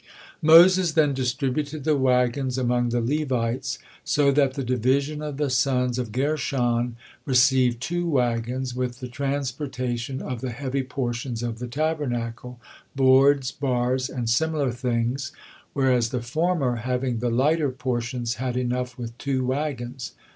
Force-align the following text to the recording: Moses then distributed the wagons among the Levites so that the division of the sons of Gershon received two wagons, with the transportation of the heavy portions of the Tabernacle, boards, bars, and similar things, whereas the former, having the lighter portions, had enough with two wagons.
Moses 0.41 0.93
then 0.93 1.13
distributed 1.13 1.83
the 1.83 1.95
wagons 1.95 2.57
among 2.57 2.89
the 2.89 2.99
Levites 3.01 3.77
so 4.03 4.31
that 4.31 4.55
the 4.55 4.63
division 4.63 5.21
of 5.21 5.37
the 5.37 5.51
sons 5.51 5.99
of 5.99 6.11
Gershon 6.11 6.95
received 7.23 7.79
two 7.81 8.09
wagons, 8.09 8.73
with 8.73 8.99
the 8.99 9.07
transportation 9.07 10.19
of 10.19 10.41
the 10.41 10.49
heavy 10.49 10.81
portions 10.81 11.43
of 11.43 11.59
the 11.59 11.67
Tabernacle, 11.67 12.59
boards, 12.95 13.51
bars, 13.51 14.09
and 14.09 14.27
similar 14.27 14.71
things, 14.71 15.33
whereas 15.73 16.09
the 16.09 16.23
former, 16.23 16.77
having 16.77 17.19
the 17.19 17.29
lighter 17.29 17.69
portions, 17.69 18.37
had 18.41 18.57
enough 18.57 18.97
with 18.97 19.15
two 19.19 19.45
wagons. 19.45 20.13